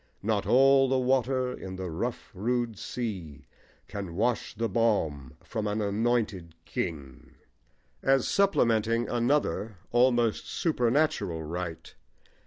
[0.23, 3.45] Not all the water in the rough rude sea
[3.87, 7.35] Can wash the balm from an anointed king,
[8.01, 11.93] as supplementing another, almost supernatural, right.